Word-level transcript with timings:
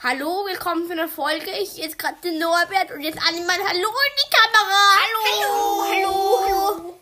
Hallo, 0.00 0.44
willkommen 0.46 0.86
zu 0.86 0.92
einer 0.92 1.08
Folge. 1.08 1.50
Ich 1.60 1.76
jetzt 1.76 1.98
gerade 1.98 2.14
den 2.22 2.38
Norbert 2.38 2.92
und 2.94 3.00
jetzt 3.00 3.18
Animal. 3.18 3.56
Hallo 3.66 3.88
in 3.88 4.14
die 4.14 4.30
Kamera. 4.30 4.94
Hallo, 5.02 5.82
hallo, 5.90 6.76
hallo. 6.76 6.94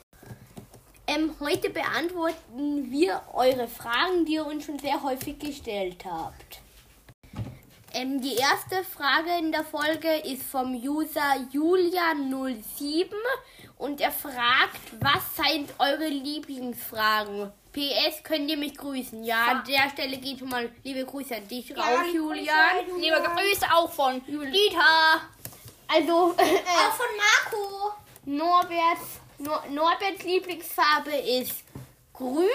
Ähm, 1.07 1.35
heute 1.39 1.69
beantworten 1.69 2.91
wir 2.91 3.21
eure 3.35 3.69
Fragen, 3.69 4.25
die 4.25 4.37
ihr 4.37 4.47
uns 4.47 4.65
schon 4.65 4.79
sehr 4.79 5.03
häufig 5.03 5.39
gestellt 5.39 6.07
habt. 6.07 6.63
Ähm, 7.93 8.23
die 8.23 8.37
erste 8.37 8.83
Frage 8.83 9.29
in 9.41 9.53
der 9.53 9.65
Folge 9.65 10.15
ist 10.25 10.45
vom 10.45 10.75
User 10.75 11.35
Julia07 11.53 13.11
und 13.77 14.01
er 14.01 14.11
fragt, 14.11 14.81
was 15.01 15.37
sind 15.37 15.69
eure 15.79 16.09
Lieblingsfragen? 16.09 17.53
PS, 17.77 18.23
könnt 18.23 18.51
ihr 18.51 18.57
mich 18.57 18.75
grüßen? 18.75 19.23
Ja, 19.23 19.45
an 19.49 19.65
der 19.69 19.91
Stelle 19.91 20.17
geht 20.17 20.39
schon 20.39 20.49
mal 20.49 20.71
liebe 20.83 21.05
Grüße 21.05 21.37
an 21.37 21.47
dich 21.47 21.77
raus, 21.77 22.07
Julian. 22.13 22.87
Grüße, 22.89 23.01
Liebe 23.01 23.23
Grüße 23.23 23.67
auch 23.71 23.93
von 23.93 24.25
Dieter. 24.25 25.21
Also, 25.87 26.31
Auch 26.39 26.93
von 26.95 27.07
Marco. 27.17 27.93
Norberts, 28.25 29.21
Nor 29.39 29.63
Norberts 29.71 30.25
Lieblingsfarbe 30.25 31.15
ist 31.17 31.63
grün, 32.15 32.49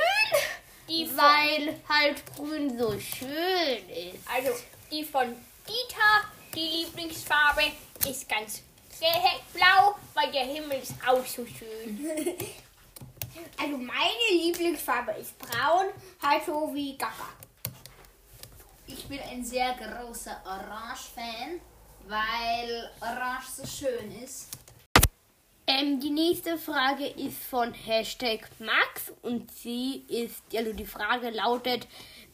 Die 0.89 1.05
von, 1.05 1.17
weil 1.17 1.79
halt 1.88 2.23
grün 2.35 2.77
so 2.77 2.99
schön 2.99 3.77
ist. 3.90 4.27
also 4.27 4.49
die 4.91 5.03
von 5.03 5.35
Dieter, 5.67 6.27
die 6.55 6.84
Lieblingsfarbe, 6.84 7.62
ist 8.09 8.27
ganz 8.27 8.63
blau, 9.53 9.95
weil 10.15 10.31
der 10.31 10.45
Himmel 10.45 10.79
ist 10.81 10.95
auch 11.07 11.26
so 11.26 11.45
schön. 11.45 12.38
Also 13.58 13.77
meine 13.77 14.44
Lieblingsfarbe 14.44 15.12
ist 15.13 15.38
braun, 15.38 15.85
halt 16.21 16.45
so 16.45 16.71
wie 16.73 16.98
Gaga. 16.98 17.30
Ich 18.88 19.07
bin 19.07 19.20
ein 19.20 19.44
sehr 19.44 19.73
großer 19.73 20.41
Orange-Fan, 20.45 21.62
weil 22.07 22.91
Orange 22.99 23.48
so 23.55 23.65
schön 23.65 24.12
ist. 24.24 24.49
Ähm, 25.68 25.99
die 25.99 26.09
nächste 26.09 26.57
Frage 26.57 27.07
ist 27.07 27.37
von 27.43 27.74
Hashtag 27.74 28.49
Max 28.59 29.13
und 29.21 29.49
sie 29.52 30.04
ist, 30.09 30.43
also 30.54 30.74
die 30.74 30.85
Frage 30.85 31.29
lautet, 31.29 31.87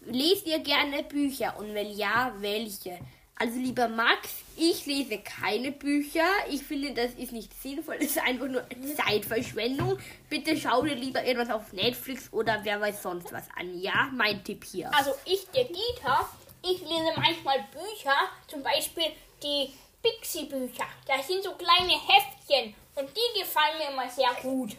lest 0.06 0.48
ihr 0.48 0.60
gerne 0.60 1.04
Bücher 1.04 1.56
und 1.60 1.74
wenn 1.74 1.92
ja, 1.92 2.34
welche? 2.40 2.98
Also 3.40 3.60
lieber 3.60 3.88
Max, 3.88 4.30
ich 4.56 4.88
lese 4.88 5.20
keine 5.20 5.72
Bücher. 5.72 6.26
Ich 6.50 6.64
finde, 6.64 6.94
das 6.94 7.12
ist 7.14 7.32
nicht 7.32 7.54
sinnvoll. 7.62 7.98
Das 8.00 8.08
ist 8.08 8.22
einfach 8.22 8.48
nur 8.48 8.66
Zeitverschwendung. 8.96 10.00
Bitte 10.28 10.58
schau 10.58 10.82
dir 10.82 10.96
lieber 10.96 11.24
irgendwas 11.24 11.54
auf 11.54 11.72
Netflix 11.72 12.34
oder 12.34 12.60
wer 12.64 12.82
weiß 12.82 13.04
sonst 13.04 13.32
was 13.32 13.48
an. 13.56 13.80
Ja, 13.80 14.10
mein 14.12 14.44
Tipp 14.44 14.64
hier. 14.64 14.92
Also 14.96 15.14
ich, 15.26 15.46
der 15.52 15.66
Dieter, 15.66 16.28
ich 16.64 16.80
lese 16.82 17.14
manchmal 17.16 17.64
Bücher, 17.72 18.16
zum 18.48 18.64
Beispiel 18.64 19.06
die 19.44 19.72
Pixie-Bücher. 20.02 20.88
Das 21.06 21.28
sind 21.28 21.44
so 21.44 21.52
kleine 21.54 21.94
Heftchen 21.94 22.74
und 22.96 23.10
die 23.16 23.40
gefallen 23.40 23.78
mir 23.78 23.92
immer 23.92 24.10
sehr 24.10 24.34
gut. 24.42 24.76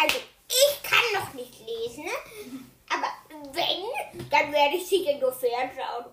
Also 0.00 0.18
ich 0.48 0.82
kann 0.88 1.22
noch 1.22 1.34
nicht 1.34 1.54
lesen, 1.66 2.08
aber 2.88 3.08
wenn, 3.52 4.28
dann 4.30 4.52
werde 4.52 4.76
ich 4.76 4.86
sicher 4.86 5.18
nur 5.18 5.32
fernschauen. 5.32 6.06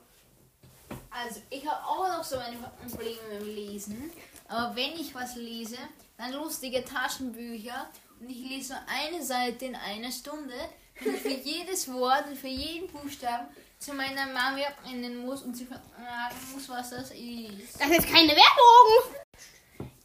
Also 1.12 1.42
ich 1.50 1.66
habe 1.68 1.86
auch 1.86 2.08
noch 2.18 2.24
so 2.24 2.38
meine 2.38 2.58
Probleme 2.90 3.20
mit 3.34 3.42
dem 3.42 3.54
Lesen. 3.56 4.12
Aber 4.48 4.74
wenn 4.76 4.94
ich 4.94 5.14
was 5.14 5.36
lese, 5.36 5.78
dann 6.18 6.32
lustige 6.34 6.84
Taschenbücher 6.86 7.88
und 8.20 8.30
ich 8.30 8.38
lese 8.50 8.74
nur 8.74 8.82
eine 8.88 9.24
Seite 9.24 9.66
in 9.66 9.76
einer 9.76 10.12
Stunde 10.12 10.54
und 11.06 11.18
für 11.18 11.30
jedes 11.30 11.92
Wort 11.92 12.26
und 12.28 12.38
für 12.38 12.48
jeden 12.48 12.88
Buchstaben 12.88 13.48
zu 13.80 13.94
meiner 13.94 14.28
Mama 14.28 14.58
rennen 14.86 15.26
muss 15.26 15.42
und 15.42 15.56
sie 15.56 15.66
fragen 15.66 15.82
muss, 16.54 16.70
was 16.70 16.92
das 16.92 17.12
ist. 17.12 17.80
Das 17.80 17.90
ist 17.90 18.08
keine 18.08 18.30
Werbung. 18.30 19.16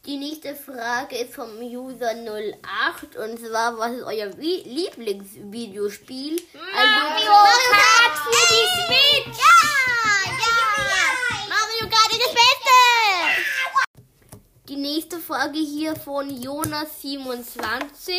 Die 0.05 0.17
nächste 0.17 0.55
Frage 0.55 1.17
ist 1.17 1.33
vom 1.35 1.57
User 1.59 2.11
08 2.11 3.15
und 3.17 3.37
zwar, 3.39 3.77
was 3.77 3.91
ist 3.91 4.03
euer 4.03 4.27
Lieblingsvideospiel? 4.27 6.41
Mario 6.53 6.79
Also, 6.79 7.31
Kart 7.71 8.17
für 8.23 8.45
die 8.49 8.67
Switch! 8.85 9.37
Ja, 9.37 9.53
Mario 11.49 11.85
Kart 11.89 12.11
ist 12.13 12.21
das 12.21 12.33
Beste! 12.33 12.77
Die 14.77 14.83
nächste 14.83 15.17
Frage 15.17 15.57
hier 15.57 15.95
von 15.95 16.29
Jonas27 16.29 18.11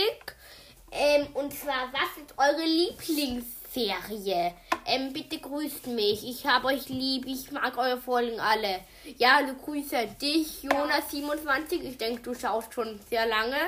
ähm, 0.91 1.29
und 1.35 1.55
zwar, 1.55 1.93
was 1.93 2.17
ist 2.21 2.35
eure 2.37 2.65
Lieblingsserie? 2.65 4.55
Ähm, 4.85 5.13
bitte 5.13 5.39
grüßt 5.39 5.87
mich. 5.87 6.29
Ich 6.29 6.45
habe 6.49 6.67
euch 6.67 6.89
lieb. 6.89 7.27
Ich 7.27 7.53
mag 7.53 7.79
eure 7.79 8.01
Folgen 8.01 8.41
alle. 8.41 8.81
Ja, 9.19 9.37
also 9.37 9.55
Grüße 9.55 9.99
an 9.99 10.19
dich, 10.21 10.65
Jonas27. 10.65 11.81
Ich 11.81 11.97
denke, 11.97 12.23
du 12.23 12.35
schaust 12.35 12.75
schon 12.75 12.99
sehr 13.09 13.27
lange. 13.27 13.61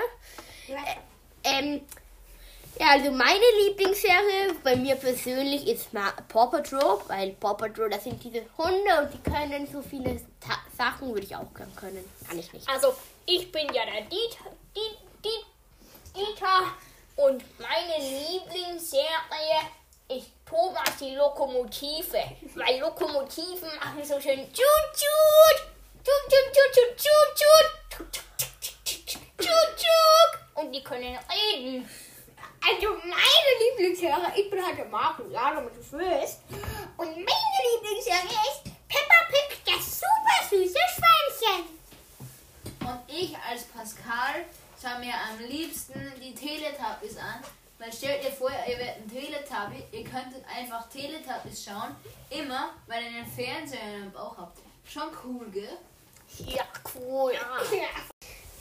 Ähm, 1.44 1.82
ja, 2.78 2.86
also 2.92 3.10
meine 3.10 3.44
Lieblingsserie 3.66 4.54
bei 4.62 4.76
mir 4.76 4.96
persönlich 4.96 5.66
ist 5.66 5.88
Paw 5.92 6.46
Patrol, 6.50 7.00
weil 7.08 7.32
Paw 7.32 7.54
Patrol, 7.54 7.90
das 7.90 8.04
sind 8.04 8.22
diese 8.22 8.44
Hunde 8.56 9.02
und 9.02 9.12
die 9.12 9.30
können 9.30 9.66
so 9.70 9.82
viele 9.82 10.16
Ta 10.40 10.58
Sachen, 10.76 11.08
würde 11.12 11.26
ich 11.26 11.36
auch 11.36 11.52
können. 11.54 12.04
Kann 12.26 12.38
ich 12.38 12.52
nicht. 12.52 12.68
Also 12.68 12.94
ich 13.26 13.50
bin 13.52 13.66
ja 13.74 13.84
der 13.84 14.02
Dieter, 14.02 14.50
Die- 14.74 14.96
Die- 15.24 16.18
Dieter 16.18 16.64
und 17.16 17.42
meine 17.60 17.98
Lieblingsserie 17.98 19.04
ist 20.08 20.28
Thomas 20.46 20.96
die 21.00 21.14
Lokomotive. 21.14 22.22
Weil 22.54 22.80
Lokomotiven 22.80 23.68
machen 23.76 24.02
so 24.04 24.18
schön 24.20 24.50
tschut, 24.52 24.94
tschut 24.94 25.68
tschut 26.02 26.32
tschut 26.32 26.72
tschut 26.72 26.96
tschut, 26.96 27.36
tschut 27.36 28.12
tschut 28.84 29.20
tschut 29.38 29.76
tschut 29.76 30.62
und 30.64 30.72
die 30.72 30.82
können 30.82 31.16
reden. 31.30 31.88
Also 32.62 32.94
meine 33.02 33.52
Lieblingsserie, 33.60 34.32
ich 34.36 34.50
bin 34.50 34.64
halt 34.64 34.78
der 34.78 34.86
Marco, 34.86 35.24
ja, 35.30 35.54
damit 35.54 35.74
du 35.74 35.80
es 35.80 35.92
wisst. 35.92 36.40
Und 36.96 37.08
meine 37.08 37.60
Lieblingsserie 37.74 38.38
ist 38.50 38.64
Peppa 38.88 39.14
Pig, 39.28 39.60
das 39.64 40.00
super 40.00 40.48
süße 40.48 40.78
Schweinchen. 40.94 41.78
Und 42.80 43.00
ich 43.08 43.36
als 43.38 43.64
Pascal 43.64 44.44
schaue 44.80 45.00
mir 45.00 45.14
am 45.14 45.38
liebsten 45.46 46.12
die 46.20 46.34
Teletubbies 46.34 47.16
an. 47.16 47.42
Weil 47.78 47.92
stellt 47.94 48.22
ihr 48.22 48.32
vor, 48.32 48.50
ihr 48.50 48.78
werdet 48.78 48.96
ein 48.98 49.08
Teletubby, 49.08 49.82
ihr 49.92 50.04
könntet 50.04 50.44
einfach 50.54 50.86
Teletubbies 50.90 51.64
schauen, 51.64 51.96
immer, 52.28 52.74
weil 52.86 53.04
ihr 53.04 53.08
einen 53.08 53.26
Fernseher 53.26 53.80
in 53.82 54.00
eurem 54.00 54.12
Bauch 54.12 54.36
habt. 54.36 54.58
Schon 54.84 55.08
cool, 55.24 55.50
gell? 55.50 55.78
Ja, 56.46 56.64
cool. 56.94 57.32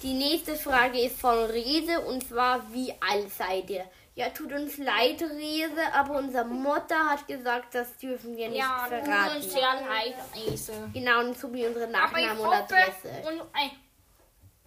Die 0.01 0.13
nächste 0.13 0.55
Frage 0.55 0.99
ist 1.01 1.19
von 1.19 1.37
Rese 1.45 1.99
und 2.01 2.25
zwar, 2.27 2.61
wie 2.73 2.93
alt 3.01 3.31
seid 3.33 3.69
ihr? 3.69 3.85
Ja, 4.15 4.29
tut 4.29 4.51
uns 4.51 4.77
leid, 4.77 5.21
Rese, 5.21 5.81
aber 5.93 6.17
unser 6.17 6.43
Mutter 6.43 7.09
hat 7.09 7.27
gesagt, 7.27 7.73
das 7.75 7.95
dürfen 7.97 8.35
wir 8.35 8.49
nicht 8.49 8.59
Ja, 8.59 8.85
verraten. 8.88 9.41
sehr 9.41 9.61
leid, 9.61 10.15
Riese. 10.35 10.73
Genau, 10.93 11.19
und 11.21 11.38
so 11.38 11.53
wie 11.53 11.65
unsere 11.65 11.88
Nachnamen 11.88 12.38
und 12.39 12.53
Adresse. 12.53 13.09
und 13.27 13.41
ein 13.53 13.71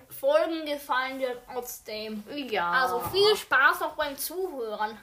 Folgen 0.08 0.64
gefallen 0.66 1.18
dir 1.18 1.36
trotzdem. 1.52 2.22
Ja. 2.50 2.70
Also 2.70 3.00
viel 3.10 3.36
Spaß 3.36 3.82
auch 3.82 3.94
beim 3.94 4.16
Zuhören. 4.16 4.98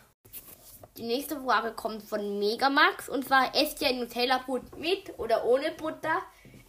Die 0.98 1.04
nächste 1.04 1.40
Frage 1.42 1.72
kommt 1.74 2.04
von 2.04 2.40
Megamax 2.40 3.10
und 3.10 3.28
zwar, 3.28 3.56
esst 3.56 3.82
ihr 3.82 3.90
ein 3.90 4.00
Nutella-Brot 4.00 4.78
mit 4.78 5.18
oder 5.18 5.46
ohne 5.46 5.72
Butter? 5.72 6.22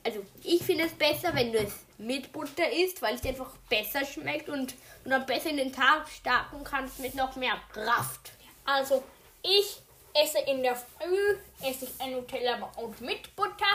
Also, 0.05 0.25
ich 0.43 0.62
finde 0.62 0.84
es 0.84 0.93
besser, 0.93 1.34
wenn 1.34 1.53
du 1.53 1.59
es 1.59 1.75
mit 2.00 2.33
Butter 2.33 2.71
isst, 2.72 3.03
weil 3.03 3.15
es 3.15 3.25
einfach 3.25 3.50
besser 3.69 4.05
schmeckt 4.05 4.49
und 4.49 4.75
du 5.05 5.11
dann 5.11 5.27
besser 5.27 5.50
in 5.50 5.59
den 5.59 5.72
Tag 5.72 6.09
starten 6.09 6.65
kannst 6.65 6.99
mit 6.99 7.15
noch 7.15 7.37
mehr 7.37 7.61
Kraft. 7.72 8.33
Also 8.65 9.03
ich 9.43 9.83
esse 10.15 10.38
in 10.38 10.62
der 10.62 10.77
Früh 10.77 11.37
esse 11.62 11.84
ich 11.84 12.00
ein 12.00 12.12
Nutella-Brot 12.12 13.00
mit 13.00 13.35
Butter 13.37 13.67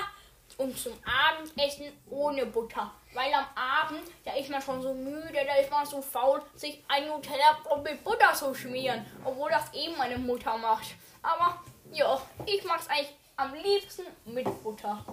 und 0.57 0.77
zum 0.77 0.93
Abendessen 1.05 1.85
ohne 2.09 2.45
Butter. 2.47 2.91
Weil 3.13 3.33
am 3.33 3.45
Abend, 3.55 4.01
da 4.23 4.33
ist 4.33 4.49
man 4.49 4.61
schon 4.61 4.81
so 4.81 4.93
müde, 4.93 5.45
da 5.45 5.55
ist 5.55 5.69
man 5.69 5.85
so 5.85 6.01
faul, 6.01 6.41
sich 6.55 6.83
ein 6.87 7.07
Nutella-Brot 7.07 7.83
mit 7.83 8.03
Butter 8.03 8.33
zu 8.33 8.55
schmieren. 8.55 9.05
Obwohl 9.23 9.51
das 9.51 9.71
eben 9.73 9.97
meine 9.97 10.17
Mutter 10.17 10.57
macht. 10.57 10.95
Aber 11.21 11.61
ja, 11.91 12.19
ich 12.45 12.63
mag 12.63 12.79
es 12.79 12.89
eigentlich 12.89 13.15
am 13.37 13.53
liebsten 13.53 14.03
mit 14.25 14.45
Butter. 14.63 15.05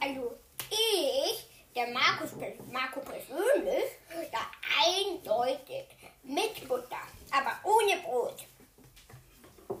Also 0.00 0.34
ich, 0.70 1.48
der 1.74 1.88
Markus, 1.88 2.30
Marco 2.70 3.00
persönlich, 3.00 3.84
ja 4.32 4.50
eindeutig 4.84 5.86
mit 6.22 6.68
Butter, 6.68 7.02
aber 7.30 7.58
ohne 7.64 8.00
Brot. 8.02 8.44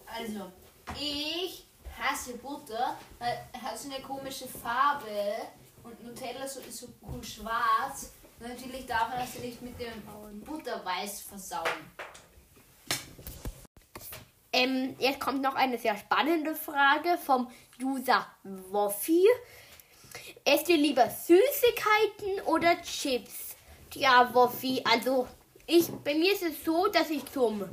Also, 0.06 0.52
ich 0.98 1.66
hasse 1.98 2.38
Butter, 2.38 2.96
weil 3.18 3.46
es 3.52 3.62
hat 3.62 3.78
so 3.78 3.90
eine 3.90 4.02
komische 4.02 4.48
Farbe 4.48 5.34
und 5.84 6.02
Nutella 6.04 6.46
so, 6.46 6.60
ist 6.60 6.78
so 6.78 6.88
cool 7.02 7.22
schwarz. 7.22 8.12
Und 8.40 8.48
natürlich 8.48 8.86
darf 8.86 9.08
man 9.08 9.18
das 9.18 9.34
nicht 9.38 9.60
mit 9.62 9.78
dem 9.80 10.02
Butterweiß 10.44 11.22
versauen. 11.22 11.66
Ähm, 14.52 14.96
jetzt 14.98 15.20
kommt 15.20 15.42
noch 15.42 15.54
eine 15.54 15.76
sehr 15.76 15.96
spannende 15.96 16.54
Frage 16.54 17.18
vom 17.18 17.50
User 17.82 18.26
Woffi. 18.42 19.24
Esst 20.50 20.70
ihr 20.70 20.78
lieber 20.78 21.10
Süßigkeiten 21.10 22.40
oder 22.46 22.80
Chips? 22.80 23.54
Ja, 23.92 24.30
Woffi, 24.32 24.82
also 24.82 25.28
ich, 25.66 25.88
bei 26.02 26.14
mir 26.14 26.32
ist 26.32 26.42
es 26.42 26.64
so, 26.64 26.86
dass 26.86 27.10
ich 27.10 27.22
zum 27.26 27.68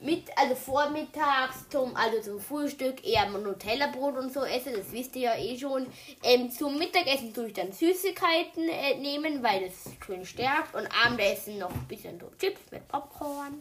mit, 0.00 0.30
also 0.34 0.54
vormittags 0.54 1.68
zum, 1.68 1.94
also 1.94 2.22
zum 2.22 2.40
Frühstück 2.40 3.06
eher 3.06 3.28
Nutella-Brot 3.28 4.16
und 4.16 4.32
so 4.32 4.42
esse, 4.42 4.72
das 4.72 4.90
wisst 4.90 5.16
ihr 5.16 5.22
ja 5.22 5.36
eh 5.36 5.58
schon. 5.58 5.86
Ähm, 6.22 6.50
zum 6.50 6.78
Mittagessen 6.78 7.34
tue 7.34 7.48
ich 7.48 7.52
dann 7.52 7.72
Süßigkeiten 7.72 8.70
äh, 8.70 8.94
nehmen, 8.94 9.42
weil 9.42 9.64
es 9.64 9.90
schön 10.06 10.24
stärkt 10.24 10.74
und 10.74 10.88
Abendessen 11.04 11.58
noch 11.58 11.74
ein 11.74 11.86
bisschen 11.86 12.18
so 12.18 12.30
Chips 12.38 12.70
mit 12.70 12.88
Popcorn. 12.88 13.60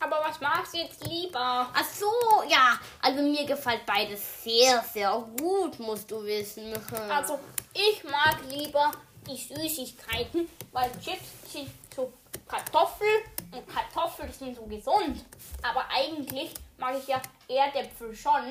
Aber 0.00 0.20
was 0.26 0.40
magst 0.40 0.74
du 0.74 0.78
jetzt 0.78 1.06
lieber? 1.06 1.68
Ach 1.72 1.84
so, 1.84 2.10
ja, 2.48 2.78
also 3.00 3.22
mir 3.22 3.46
gefällt 3.46 3.86
beides 3.86 4.42
sehr, 4.42 4.82
sehr 4.92 5.12
gut, 5.38 5.78
musst 5.78 6.10
du 6.10 6.22
wissen. 6.24 6.74
Also, 7.08 7.38
ich 7.72 8.04
mag 8.04 8.36
lieber 8.50 8.90
die 9.26 9.36
Süßigkeiten, 9.36 10.48
weil 10.72 10.90
Chips 11.00 11.52
sind 11.52 11.70
so 11.94 12.12
Kartoffel 12.46 13.08
und 13.52 13.66
Kartoffeln 13.68 14.32
sind 14.32 14.56
so 14.56 14.64
gesund. 14.64 15.24
Aber 15.62 15.86
eigentlich 15.90 16.52
mag 16.76 16.96
ich 16.98 17.06
ja 17.06 17.22
Erdäpfel 17.48 18.14
schon, 18.14 18.44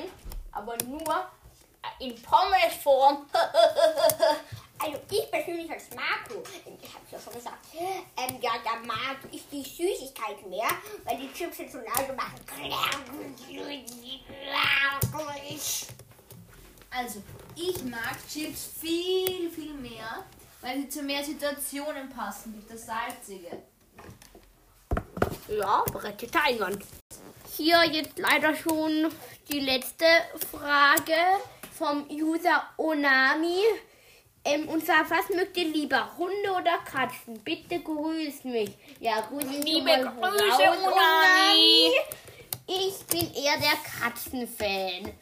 aber 0.52 0.76
nur 0.86 1.28
in 2.00 2.20
Pommesform. 2.22 3.26
Also 4.80 5.00
ich 5.10 5.32
persönlich 5.32 5.72
als 5.72 5.86
Marco, 5.92 6.44
ich 6.66 6.94
hab's 6.94 7.10
ja 7.10 7.18
schon 7.18 7.34
gesagt, 7.34 7.68
ähm, 7.74 8.38
ja, 8.42 8.52
da 8.66 8.76
mag 8.86 9.16
ich 9.32 9.48
die 9.50 9.64
Süßigkeiten 10.24 10.50
mehr, 10.50 10.68
weil 11.04 11.18
die 11.18 11.32
Chips 11.34 11.58
sind 11.58 11.72
so 11.72 11.78
laut 11.80 12.10
und 12.10 12.16
machen. 12.16 12.40
Also, 16.90 17.24
ich 17.56 17.84
mag 17.86 18.16
Chips 18.28 18.70
viel, 18.80 19.50
viel 19.50 19.74
mehr, 19.74 20.24
weil 20.62 20.82
sie 20.82 20.90
zu 20.90 21.02
mehr 21.02 21.24
Situationen 21.24 22.10
passen, 22.10 22.54
wie 22.56 22.72
das 22.72 22.86
Salzige. 22.86 23.64
Ja, 25.48 25.84
bereiteter 25.92 26.44
Einwand. 26.44 26.84
Hier 27.56 27.84
jetzt 27.86 28.18
leider 28.18 28.56
schon 28.56 29.10
die 29.52 29.60
letzte 29.60 30.06
Frage 30.52 31.16
vom 31.78 32.08
User 32.10 32.64
Onami. 32.78 33.64
Ähm, 34.46 34.68
und 34.68 34.86
zwar, 34.86 35.10
was 35.10 35.30
mögt 35.30 35.56
ihr 35.58 35.70
lieber, 35.70 36.18
Hunde 36.18 36.52
oder 36.52 36.78
Katzen? 36.80 37.40
Bitte 37.44 37.80
grüßt 37.80 38.46
mich. 38.46 38.72
Ja, 39.00 39.22
grüß 39.22 39.46
mich 39.46 39.64
Liebe 39.64 39.90
Grüße, 39.90 40.64
raus, 40.68 40.78
Onami. 40.84 41.92
Ich 42.68 43.06
bin 43.08 43.34
eher 43.34 43.58
der 43.58 43.78
Katzenfan. 44.02 45.14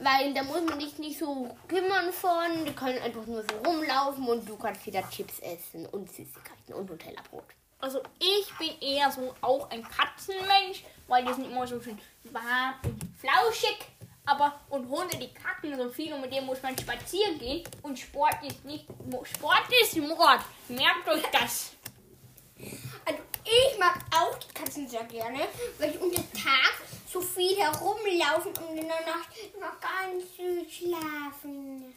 Weil 0.00 0.32
da 0.32 0.44
muss 0.44 0.62
man 0.62 0.78
dich 0.78 0.96
nicht 0.98 1.18
so 1.18 1.54
kümmern 1.66 2.12
von. 2.12 2.64
Die 2.64 2.72
können 2.72 3.02
einfach 3.02 3.26
nur 3.26 3.42
so 3.42 3.68
rumlaufen 3.68 4.26
und 4.26 4.48
du 4.48 4.56
kannst 4.56 4.86
wieder 4.86 5.02
Chips 5.10 5.40
essen 5.40 5.86
und 5.86 6.08
Süßigkeiten 6.08 6.72
und 6.74 6.88
Nutella-Brot. 6.88 7.44
Also 7.80 8.00
ich 8.18 8.50
bin 8.58 8.80
eher 8.80 9.10
so 9.10 9.34
auch 9.40 9.70
ein 9.70 9.82
Katzenmensch, 9.82 10.84
weil 11.06 11.24
die 11.24 11.34
sind 11.34 11.50
immer 11.50 11.66
so 11.66 11.80
schön 11.80 11.98
warm 12.24 12.74
und 12.84 13.02
flauschig. 13.18 13.76
Aber 14.28 14.60
und 14.68 14.86
Hunde, 14.90 15.16
die 15.16 15.32
kacken 15.32 15.74
so 15.74 15.88
viel 15.88 16.12
und 16.12 16.20
mit 16.20 16.30
denen 16.30 16.44
muss 16.44 16.62
man 16.62 16.76
spazieren 16.76 17.38
gehen. 17.38 17.64
Und 17.80 17.98
Sport 17.98 18.36
ist 18.46 18.62
nicht 18.62 18.84
Sport 18.84 19.62
ist 19.82 19.96
Mord. 19.96 20.40
Merkt 20.68 21.08
euch 21.08 21.22
das. 21.32 21.72
Also 23.06 23.22
ich 23.42 23.78
mag 23.78 23.98
auch 24.14 24.38
die 24.38 24.52
Katzen 24.52 24.86
sehr 24.86 25.04
gerne, 25.04 25.48
weil 25.78 25.92
die 25.92 25.98
unter 25.98 26.20
Tag 26.32 26.82
so 27.10 27.22
viel 27.22 27.56
herumlaufen 27.56 28.52
und 28.52 28.76
in 28.76 28.86
der 28.86 29.06
Nacht 29.06 29.30
immer 29.54 29.72
ganz 29.80 30.24
süß 30.36 30.70
schlafen. 30.70 31.94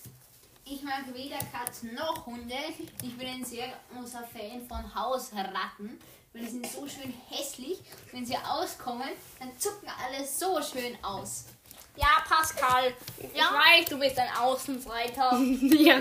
Ich 0.64 0.84
mag 0.84 1.14
weder 1.14 1.40
Katzen 1.52 1.94
noch 1.96 2.26
Hunde. 2.26 2.56
Ich 3.04 3.18
bin 3.18 3.28
ein 3.28 3.44
sehr 3.44 3.74
großer 3.94 4.24
Fan 4.24 4.66
von 4.70 4.96
Hausratten, 4.96 6.00
weil 6.32 6.44
die 6.44 6.50
sind 6.50 6.66
so 6.66 6.88
schön 6.88 7.14
hässlich. 7.30 7.80
Wenn 8.14 8.26
sie 8.26 8.38
auskommen, 8.38 9.10
dann 9.40 9.52
zucken 9.60 9.90
alle 9.90 10.26
so 10.26 10.62
schön 10.62 10.98
aus. 11.04 11.48
Ja, 11.96 12.24
Pascal. 12.28 12.94
Ich 13.20 13.34
weiß, 13.34 13.86
du 13.90 14.00
bist 14.00 14.18
ein 14.18 14.30
Außenseiter. 14.40 15.32
Ja. 15.62 15.98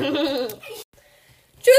Tschüss. 1.62 1.76